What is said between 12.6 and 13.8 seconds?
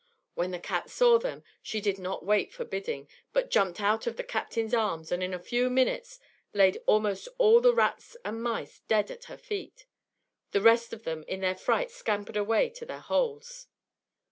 to their holes.